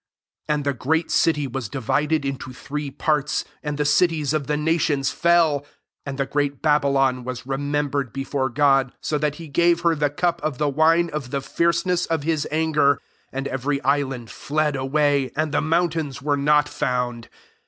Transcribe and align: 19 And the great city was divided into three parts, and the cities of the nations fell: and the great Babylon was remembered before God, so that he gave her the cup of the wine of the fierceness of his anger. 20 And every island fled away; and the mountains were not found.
19 0.49 0.53
And 0.57 0.63
the 0.65 0.73
great 0.73 1.11
city 1.11 1.45
was 1.45 1.69
divided 1.69 2.25
into 2.25 2.51
three 2.51 2.89
parts, 2.89 3.45
and 3.61 3.77
the 3.77 3.85
cities 3.85 4.33
of 4.33 4.47
the 4.47 4.57
nations 4.57 5.11
fell: 5.11 5.63
and 6.07 6.17
the 6.17 6.25
great 6.25 6.59
Babylon 6.63 7.23
was 7.23 7.45
remembered 7.45 8.11
before 8.11 8.49
God, 8.49 8.93
so 8.99 9.19
that 9.19 9.35
he 9.35 9.47
gave 9.47 9.81
her 9.81 9.93
the 9.93 10.09
cup 10.09 10.41
of 10.41 10.57
the 10.57 10.69
wine 10.69 11.11
of 11.11 11.29
the 11.29 11.39
fierceness 11.39 12.07
of 12.07 12.23
his 12.23 12.47
anger. 12.49 12.95
20 13.29 13.37
And 13.37 13.47
every 13.49 13.79
island 13.83 14.31
fled 14.31 14.75
away; 14.75 15.31
and 15.35 15.51
the 15.51 15.61
mountains 15.61 16.19
were 16.19 16.35
not 16.35 16.67
found. 16.67 17.29